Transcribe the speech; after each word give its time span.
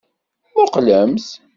Muqqlemt. 0.55 1.27